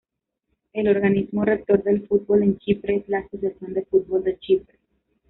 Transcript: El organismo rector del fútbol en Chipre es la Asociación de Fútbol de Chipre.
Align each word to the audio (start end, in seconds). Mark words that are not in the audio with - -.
El 0.73 0.87
organismo 0.87 1.45
rector 1.45 1.83
del 1.83 2.07
fútbol 2.07 2.41
en 2.41 2.57
Chipre 2.57 2.95
es 2.95 3.07
la 3.07 3.19
Asociación 3.19 3.75
de 3.75 3.85
Fútbol 3.85 4.23
de 4.23 4.39
Chipre. 4.39 4.79